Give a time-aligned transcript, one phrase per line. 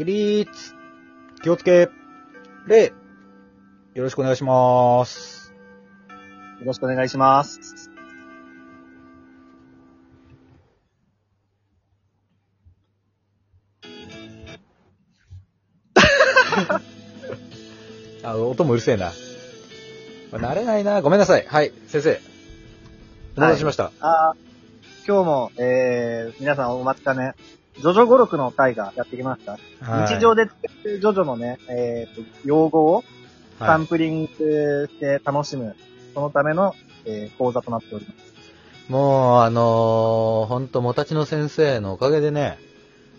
[0.00, 0.48] 起立。
[1.42, 1.90] 気をつけ。
[2.66, 2.86] 礼。
[2.86, 2.92] よ
[4.04, 5.52] ろしくお願いします。
[6.60, 7.90] よろしくお願いします。
[18.24, 19.12] あ、音もうるせえな。
[20.32, 21.02] 慣れないな。
[21.02, 21.44] ごめんなさい。
[21.46, 22.18] はい、先生。
[23.36, 23.92] お待たせしました？
[24.00, 24.38] あー
[25.06, 27.34] 今日も、えー、皆さんお待ちかね、
[27.76, 29.52] ジョジョ語録の回がやってきました。
[29.84, 33.04] はい日常で使ってるジョジョのね、えーと、用語を
[33.58, 35.76] サはいンプリングして楽しむ、
[36.14, 36.74] そのための、
[37.04, 38.30] えー講座となっております。
[38.90, 42.58] もう、あのー、ほんと、もたちの先生のおかげでね、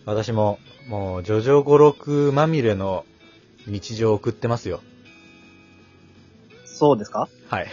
[0.05, 3.05] 私も、もう、ジョジョ語録まみれの
[3.67, 4.81] 日常を送ってますよ。
[6.65, 7.29] そうですか？
[7.47, 7.67] はい。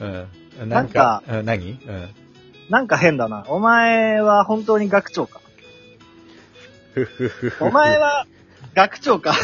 [0.60, 0.68] うん。
[0.68, 1.70] なんかうん、何？
[1.70, 2.08] うん。
[2.68, 3.44] なんか変だな。
[3.48, 5.40] お前は本当に学長か。
[7.60, 8.26] お前は
[8.74, 9.34] 学長か。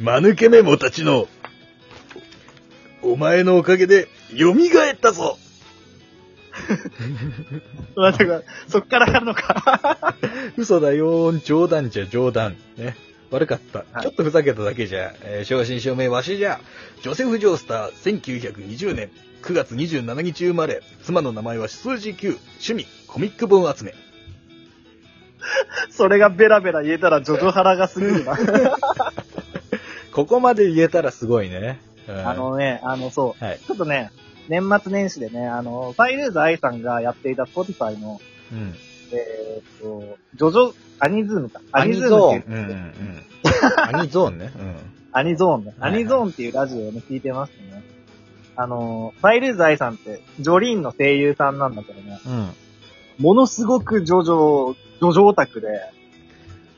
[0.00, 1.28] 間抜けメモたちの、
[3.02, 4.56] お前のおかげで、蘇っ
[5.00, 5.38] たぞ
[8.68, 10.16] そっからやるのか。
[10.56, 12.56] 嘘だよー、冗談じゃ冗談。
[12.76, 12.96] ね。
[13.30, 13.80] 悪かった。
[13.92, 16.60] はいちょっとふざけただけじゃ、えー正真正銘わしじゃ。
[17.02, 19.10] ジョセフ・ジョースター、1920年
[19.42, 20.82] 9月27日生まれ。
[21.02, 22.38] 妻の名前は数字9。
[22.38, 23.94] 趣味、コミック本集め。
[25.90, 28.38] それがベラベラ言えたらジョジョ腹がすぎるな。
[30.12, 31.80] ここまで言えたらすごいね。
[32.08, 33.44] うんあ、のね、あの、そう。
[33.44, 33.58] はい。
[33.58, 34.12] ちょっとね、
[34.48, 38.20] 年末年始でね、あの、ファイルーズ愛さんがやっていた Spotify の、
[38.52, 38.74] うん。
[39.14, 41.60] えーっと、ジョジョ、アニズームか。
[41.72, 43.96] アニズゾームっていうう、んうんうん。
[43.98, 44.52] アニゾーンね。
[44.54, 44.76] うん。
[45.12, 45.74] アニゾーンね。
[45.80, 47.82] アニゾーンっていうラジオをね、聞いてますね。
[48.56, 52.50] あの、ファイルーズ愛さんって、ジョリーンの声優さんなんだけどね、うん。
[53.18, 55.68] ものすごくジョジョ、ジョジョオタクで、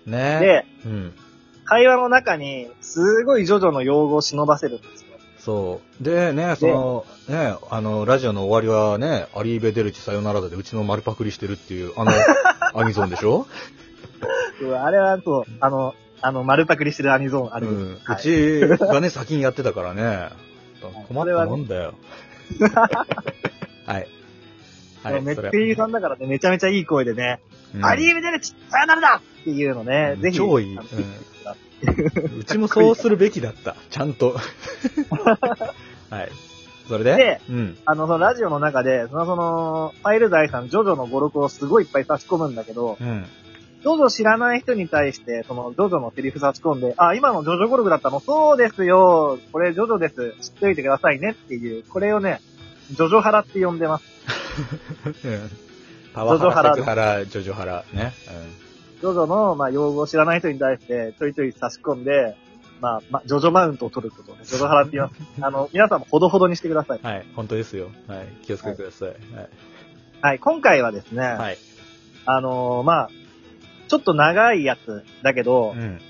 [0.06, 1.12] ねで、うん。
[1.64, 5.05] 会話の中に、すごいジョジョの用語を忍ばせるんですよ。
[5.46, 6.02] そう。
[6.02, 12.10] でね、その、ね、あの、ラジオの終わりはね、アリーベ・デルチさよならだでうちの丸パクリしてるっていう、あの、
[12.74, 13.46] アニゾンでしょ？
[14.82, 17.92] あれはそう、あの、あの、丸パクリしてるアニゾーンある、うん。
[17.92, 20.30] うはいちがね、 先にやってたからね。
[21.06, 21.94] 困ったもんだよ。
[23.86, 24.08] はい。
[25.04, 27.38] はい、めっちゃそれ声優さんだからね、めちゃめちゃいい声でね、
[27.72, 30.36] うんアリーベデルチ、さよならだっていうのね、うんぜひ。
[30.38, 30.88] 超いいあの
[32.38, 33.76] うちもそうするべきだった。
[33.90, 34.36] ちゃんと。
[36.10, 36.30] はい。
[36.88, 37.16] それで？
[37.16, 37.78] でうん。
[37.84, 43.26] あの、そのラジオの中で、その、その、ファイルダイさん、ジョジョの語録をすごいいっぱい差し込むんだけど、うん。
[43.82, 48.20] ジョジョ知らない人に対して、その、ジョジョのセリフ差し込んで、あ、今のジョジョ語録だったの？
[48.20, 49.38] そうですよ。
[49.52, 50.34] これジョジョです。
[50.40, 52.40] 知っておいてくださいねっていう、これをね、
[52.90, 54.04] ジョジョハラって呼んでます。
[56.14, 57.84] パワハラ、ジョジョハラセクハラ、ジョジョハラ。
[57.92, 58.12] ね。
[59.00, 62.36] ジョジョの、まあ、用語を知らない人に対して、ちょいちょい差し込んで、
[62.80, 65.22] まあ、まあ、ジョジョマウントを取ることをね、ジョジョハラって言います。
[65.40, 66.98] あの、皆さんもほどほどにしてください。
[66.98, 67.06] うん。
[67.06, 67.26] はい。
[67.34, 67.90] 本当ですよ。
[68.06, 68.26] はい。
[68.42, 69.14] 気をつけてください。
[70.20, 71.36] はい、今回はですね、はい。
[71.36, 71.58] はい。
[72.26, 73.10] あのーまあ、
[73.88, 76.00] ちょっと長いやつだけど、うん。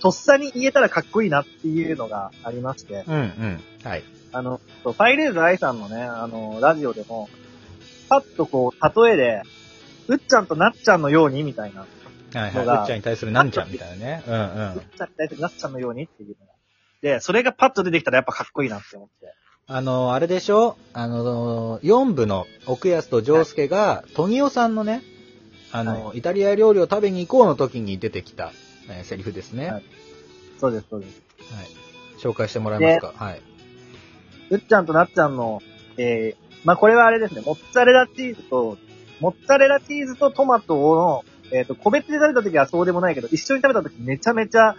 [0.00, 3.14] とっさに言えたらかっこいいなっていうのがありまして、うん。
[3.14, 3.60] うん。
[3.82, 4.04] はい。
[4.32, 7.28] あの、ファイレーズ愛さんのね、あの、ラジオでも、
[8.08, 9.42] パッとこう、例えで、
[10.08, 11.86] うっちゃんとなっちゃんのようにみたいな、
[12.36, 12.80] はいはい。
[12.80, 14.22] うっちゃんに対するなんちゃんみたいなね。
[14.26, 14.36] うんう。
[14.36, 16.52] うんっちゃんに対するなっちゃんのようにっていうのが。
[17.02, 19.32] で、それがパッと出てきたらやっぱかっこいいなって思って。
[19.68, 20.76] あの、あれでしょ？
[20.92, 25.02] あの、4部の奥安と丈介が、トギオさんのね、
[25.72, 28.52] あの、イタリア料理を食べに行こうの時に出てきた、
[28.88, 29.66] えーセリフですね。
[29.66, 29.86] ははいい。
[30.58, 31.22] そうです、そうです。
[32.18, 33.12] 紹介してもらえますか？
[33.16, 33.42] はい。
[34.50, 35.60] うっちゃんとなっちゃんの、
[35.96, 38.78] えー、まあ、これはあれですね、モッツァレラチーズと、
[39.20, 44.76] モッツァレラチーズとトマトの、えっ、と、個別で食べた時はそうでもないけど、一緒に食べた時めちゃめちゃ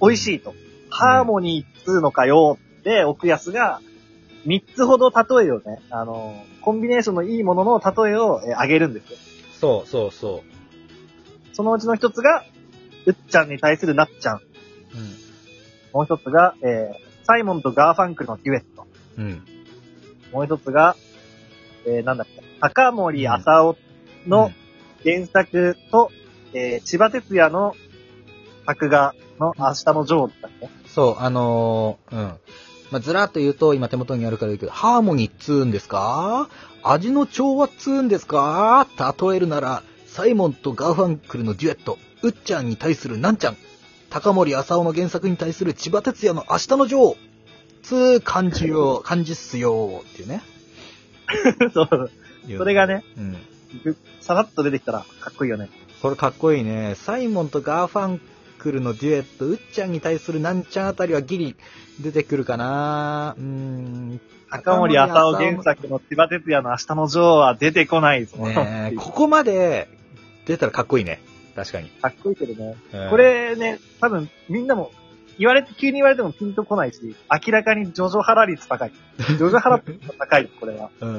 [0.00, 0.54] 美味しいと。
[0.90, 3.80] ハーモニーっつうのかよって、億泰が、
[4.44, 9.18] 三つほど例えをね、あの、コンビネーションのいいものの例えを、えーあげるんですよ。
[9.60, 10.42] そうそうそ
[11.52, 12.44] そのうちの一つが、
[13.06, 14.36] うっちゃんに対するナンちゃん。
[14.36, 14.40] う。
[15.92, 18.86] もう一つが、えー、サイモンとガーファンクルのデュエット。
[19.18, 19.24] うん。
[19.24, 19.42] うん。
[20.32, 20.96] もう一つが、
[21.86, 23.76] えー、なんだっけ、高森朝雄
[24.26, 24.50] の
[25.04, 26.10] 原作と、
[26.52, 27.74] えー、千葉哲也の
[28.66, 32.22] 作画のあしたのジョーだっけそう、あのーうん。
[32.90, 36.48] まあ、ずらっと言うと、今手元にあるから言うけど、ハーモニーっつうんですか？
[36.82, 38.86] 味の調和っつうんですか？
[38.98, 43.56] 例えるなら、サイモンとガーファンクルのデュエット、うっちゃんに対するなんちゃん、
[44.10, 47.16] 高森朝雄の原作に対するちばてつやのあしたのジョー、
[47.82, 50.42] つー感じよ、感じっすよ、っていうね。
[51.72, 52.10] そう。
[52.58, 53.36] それがね、うん。
[53.84, 55.68] ぐさらっと出てきたらかっこいいよね。
[56.00, 56.94] これかっこいいね。
[56.96, 58.20] サイモンとガーファン
[58.58, 61.56] クルのデュエット、うっちゃんに対するなんちゃんあたりはギリ
[62.00, 64.20] 出てくるかなうーん。
[64.50, 68.36] 高森朝雄原作のちばてつやのあしたのジョーは出てこないぞ。
[68.38, 69.88] ねえここまで
[70.46, 71.22] 出たらかっこいいね。
[71.56, 71.88] 確かに。
[71.88, 72.76] かっこいいけどね。
[72.92, 74.90] うんこ、れね、多分みんなも、
[75.38, 78.92] 言われて、急に言われてもピンとこないし、明らかにジョジョハラ率高い。
[79.18, 80.90] ジョジョハラ率高い、これは。
[81.00, 81.10] うん。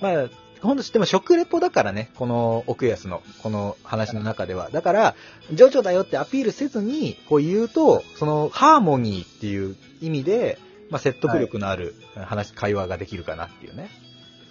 [0.00, 0.28] まあ、
[0.62, 4.70] ほんと、でも食レポだからね、この奥安の、この話の中では。
[4.70, 5.14] だから、
[5.52, 10.58] ジョジョだよってアピールせずに、こう言うと、その、ハーモニーっていう意味で、
[10.90, 13.88] まあ、説得力のある話、会話ができるかなっていうね。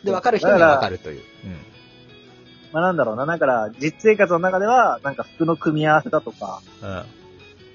[0.03, 1.21] で、わかる人にはわかるという。
[2.71, 3.25] まあなんだろうな。
[3.25, 6.89] だから、実生活の中では、なんか服の組み合わせだとか、うん。
[6.89, 7.03] うん。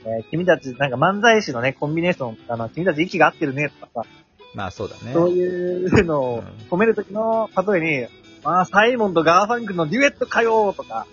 [0.06, 4.08] えー君たち、なんか漫才師のね、コンビネーション、あの、君たち息が合ってるね、とかさ、
[4.54, 5.12] まあ、そうだね。
[5.12, 11.06] そういうのを褒めるときの、例えに、まあ、サイモンとガーファンクルのデュエットかよとか、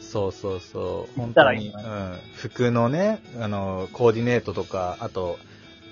[0.00, 1.16] そうそうそう。
[1.16, 1.68] 言本当に。
[1.68, 2.18] うん。
[2.36, 5.38] 服のね、あの、コーディネートとか、あと、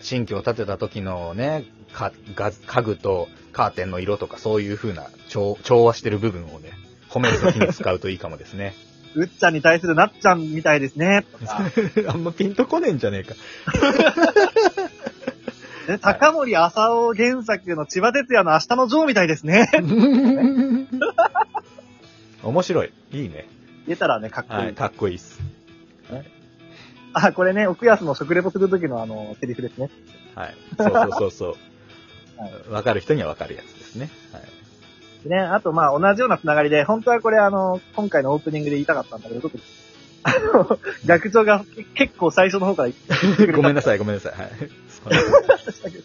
[0.01, 6.71] 新居を建てた時のね、か、が家具とカーテンの色とか、そういう風な調調和してる部分をね、
[7.11, 8.75] 褒める時に使うといいかもですね。
[9.15, 11.71] うっちゃんに対するナンちゃんみたいですね、とか、
[12.09, 13.35] あんまピンとこねえんじゃねえか。
[15.87, 19.69] ね、高森浅尾原作の千葉哲也の明日のジョーみたいですね。
[22.45, 22.93] 面白い。
[23.13, 23.47] いいね。
[23.87, 24.61] 言えたらね、かっこいい。
[24.65, 25.41] はい、かっこいいっす。
[27.15, 29.89] あ、これね、奥安の食レポするときのあの、セリフですね。
[30.35, 30.55] はい。
[30.77, 31.57] そうそうそうそう
[32.71, 32.77] は。
[32.77, 34.11] わかる人にはわかるやつですね。
[34.33, 34.43] はい。
[35.23, 39.63] でね、あとまあ同じようなつながりで、本当はこれあの、今回のオープニングで言いたかったんだけど、特に、
[40.25, 41.65] あの、学長が
[41.95, 44.33] 結構最初の方から言ってくれたごめんなさい、ごめんなさい。
[44.33, 44.51] はい。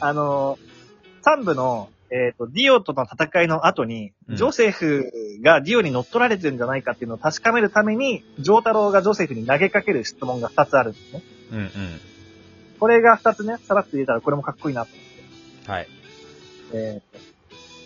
[0.00, 0.58] あの、
[1.24, 5.12] 3部の、えっ、と、ディオとの戦いの後に、うんジョセフ
[5.42, 11.22] がディオに乗っ取られてるんじゃないかっていうのを確かめるために、ジョータロウがジョセフに投げかける質問が2つあるんですね。
[11.52, 11.70] うんうん。
[12.78, 15.70] これが2つね、さらっと言えたらこれもかっこいいなと思って。
[15.70, 15.88] はい。
[16.72, 17.02] え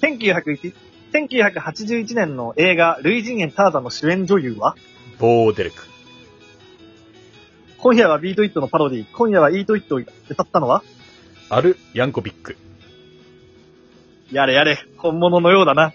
[0.01, 0.75] ー、1901
[1.13, 4.75] 1981年の映画、類人猿ターザンの主演女優は？
[5.19, 5.77] ボーデルク。
[7.79, 10.83] 今夜はビートイットのパロディ、今夜はイートイットを歌ったのは？
[11.51, 12.57] アル・ヤンコビック。
[14.35, 15.93] やれやれ、本物のようだな。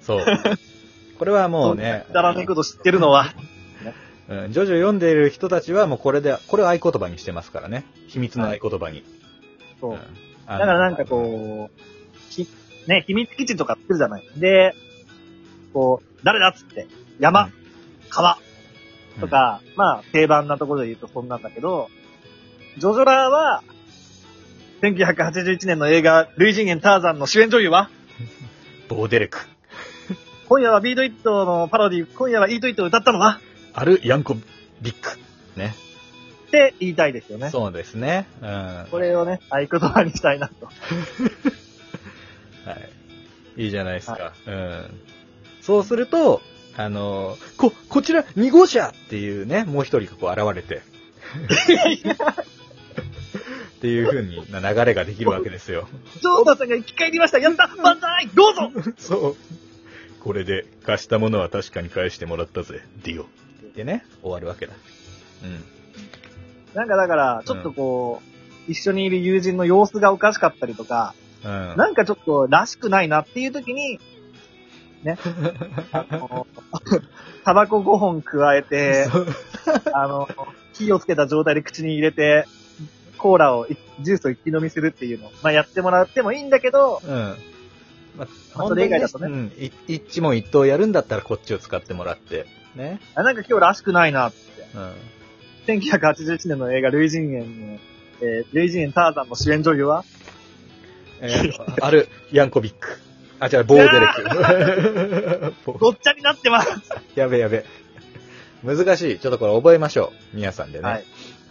[0.00, 0.24] そう。
[1.18, 3.26] これはもうねく、だらねえこと知ってるのは。
[4.28, 7.84] うん、ジョジョ読んでいる人たちはもうこれで、これを合言葉にしてますからね。
[8.08, 9.02] 秘密の合言葉に。
[9.80, 9.92] そう。
[9.92, 9.98] うん
[10.46, 11.80] だからなんかこう、
[12.30, 12.46] ひ、
[12.86, 14.26] ね、秘密基地とか作るじゃない。
[14.36, 14.74] で、
[15.74, 16.86] こう、誰だっつって、
[17.18, 17.52] 山、うん
[18.08, 18.38] 川、
[19.20, 21.88] とか、まあ、定番なところで言うとそんなんだけど、
[22.78, 23.62] ジョジョラーは、
[24.82, 27.90] 1981年の映画、類人猿ターザンの主演女優は？
[28.88, 29.40] ボーデルク。
[30.48, 33.40] 今夜はビートイットのパロディ、今夜はイートイットを歌ったのは？
[33.74, 34.36] アル・ヤンコ
[34.80, 35.18] ビック。
[35.58, 35.74] ね。
[36.46, 37.50] って言いたいですよね。
[37.50, 38.26] そうですね。
[38.40, 38.48] うん。
[38.48, 40.68] はこれをね、合言葉にしたいなと。
[43.58, 43.64] い。
[43.64, 44.32] いいじゃないですか。
[44.46, 45.00] うん。
[45.60, 46.40] そうすると、
[46.76, 50.82] あの、こ、こちら2号車っていうね、もう一人がこう現れて。
[53.78, 55.88] っていう風にな流れができるわけですよ。
[56.14, 59.36] ジョータさんが生き返りましたやった万歳どうぞそう。
[60.20, 63.26] これで貸したものは確かに返してもらったぜ、ディオ。
[63.76, 64.74] でね、終わるわけだ。
[65.44, 65.64] うん。
[66.74, 68.20] なんかだから、ちょっとこ
[68.68, 71.74] う、一緒にいる友人の様子がおかしかったりとか、うん。
[71.76, 74.00] なんかちょっとらしくないなっていう時に、
[75.04, 75.16] ね、
[75.92, 76.48] あの
[77.44, 79.26] タバコ5本加えて、そう
[79.94, 80.28] あの、
[80.72, 82.44] 火をつけた状態で口に入れて、
[83.18, 83.66] コーラを、
[84.00, 87.10] ジュースを一気飲みするっていうのを、まあやってもらってもいいんだけど、うん。
[87.10, 89.52] まあ、まあそれ以外だとねうん。
[89.58, 92.46] い一問一答やるんだったらこっちを使ってもらって。
[92.74, 93.00] ね。
[93.14, 94.38] あなんか今日らしくないなって。
[94.74, 94.92] うん。
[95.80, 97.78] 1981年の映画、類人猿の、
[98.22, 100.04] えー、類人猿ターザンの主演女優は？
[101.20, 103.00] えー、ある、ヤンコビック。
[103.40, 105.54] あ、違う、ボーデレク。
[105.64, 106.70] ボ ごっちゃになってます。
[107.14, 107.64] やべやべ。
[108.64, 109.18] 難しい。
[109.18, 110.36] ちょっとこれ覚えましょう。
[110.36, 110.84] 皆さんでね。
[110.84, 111.04] はい。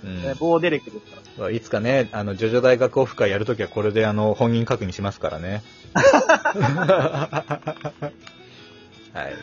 [0.04, 1.51] うんねボーデレクですから。
[1.51, 5.63] いつかね、あの、ジョジョ大学オフ会やるときはこれであの、本人確認しますからね。
[5.96, 7.63] は
[9.24, 9.36] い。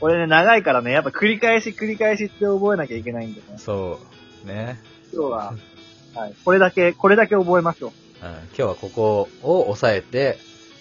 [0.00, 3.58] これね、長いからね、やっぱ繰り返し繰り返しって覚えなきゃいけないんでね。
[3.58, 3.98] そ
[4.44, 4.46] う。
[4.46, 4.78] ね。
[5.12, 5.54] 今日は、
[6.14, 6.34] はい。
[6.44, 7.92] これだけ、これだけ覚えましょう。
[8.24, 10.38] うん、今日はここを押さえて、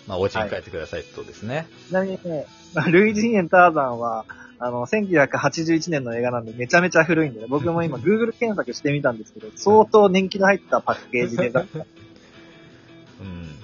[0.07, 1.67] まあ、お家に帰ってくださいってことですね。
[1.87, 4.25] ちなみにね、まあ類人猿ターザンは、
[4.59, 11.65] あの、1981年の映画なんでめちゃめちゃ古いんでね、 僕も今 Google 検索してみたんですけど、相当年季の入ったパッケージで、 うん。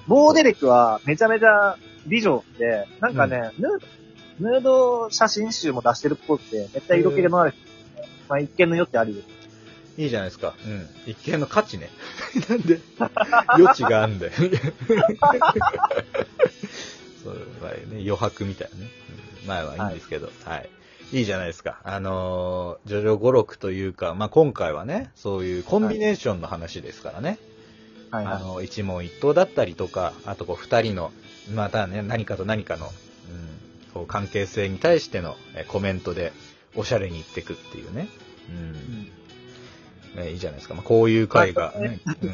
[0.08, 3.82] ボーデレクはめちゃめちゃ美女で、なんかね、ヌー
[4.40, 7.54] ヌード写真集も出してるっぽくて、めっちゃ色気のある、
[8.28, 9.28] まあ一見の余地ありです。
[9.98, 10.56] いいじゃないですか。
[10.66, 10.88] うん。
[11.06, 11.90] 一見の価値ね。
[12.50, 12.80] なんで、
[13.50, 14.32] 余地があんだよ。
[17.24, 18.90] そう、まあね、余白みたいなね。
[19.44, 20.66] うん、まあまあいいんですけど、はい。
[20.66, 20.81] い
[21.14, 21.80] いじゃないですか。
[21.84, 27.38] あのー、ジョジョ語録というか、まあ今回はね、そういうコンビネーションの話ですからね。
[28.10, 28.34] はいはい。
[28.36, 31.12] あの、一問一答だったりとか、あとこう二人の、
[31.54, 32.92] またね、何かと何かの、うん、
[33.94, 36.34] こう関係性に対してのえコメントで、
[36.76, 38.08] おしゃれに言ってくっていうね。
[40.16, 40.22] うん。
[40.24, 40.74] ね、いいじゃないですか。
[40.74, 42.00] まあ、こういう回が、ね。
[42.22, 42.32] うん。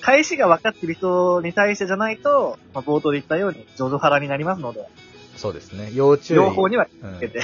[0.00, 4.86] 返しが分かってる人に対してじゃないと、まあ、冒頭で言ったように、ジョジョ腹になりますので、
[5.40, 5.90] そうですね。
[5.94, 6.36] 要注意。
[6.36, 7.40] 両方にはうんつけて、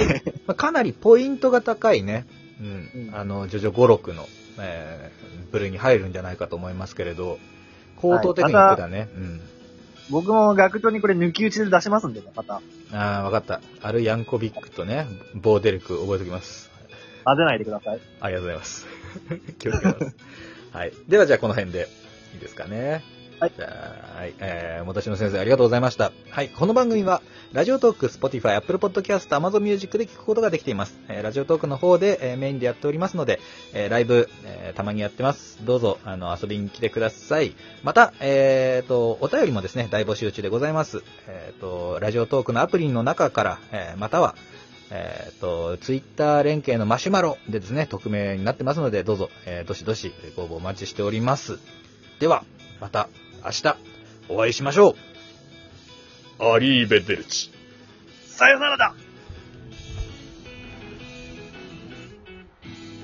[0.47, 2.27] まあ、かなりポイントが高いね。
[2.61, 3.09] うん。
[3.09, 4.27] うんあの、ジョジョ語録の、
[4.59, 7.39] えー、部類に入るんじゃないかと思いますけれど、
[7.97, 9.09] 高等テクニックだね。
[9.17, 9.41] うん。
[10.11, 12.61] 僕も学長にこれ抜き打ちで出しますんでね、また。
[12.93, 13.63] ああ、わかった。
[13.81, 16.71] アル・ヤンコビックとね、ボーデルク覚えておきます。
[17.25, 18.01] 混ぜないでください。
[18.21, 18.87] ありがとうございます。
[19.59, 20.17] 気をつけます。
[20.73, 20.93] はい。
[21.09, 21.89] ではじゃあこの辺で
[22.35, 23.03] いいですかね。
[23.39, 24.35] はい、はい。
[24.39, 26.11] えー、もたしの先生ありがとうございました。
[26.31, 26.49] はい。
[26.49, 27.21] この番組は、
[27.53, 30.99] ラジオトーク、Spotify、Apple Podcast、Amazon Music で聞くことができています。
[31.09, 33.41] えー、ラジオトークの方で、えーメインでやっておりますので、
[33.75, 35.59] えー、ライブ、えーたまにやってます。
[35.67, 37.55] どうぞ、あの、遊びに来てください。
[37.83, 41.03] また、えーと、お便りもですね、大募集中でございます。
[41.27, 44.35] えーと、ラジオトークのアプリの中から、えーまたは、
[44.91, 51.59] えっ、と、ツイッター連携のマシュマロでですね、匿名になってますので、どうぞ、えーどしどしご応募お待ちしております。
[52.19, 52.43] では、
[52.81, 53.09] また
[53.45, 53.77] 明日
[54.29, 54.97] お会いしましょ
[56.41, 56.45] う。
[56.55, 57.51] アリーベデルチ。
[58.27, 58.95] さよならだ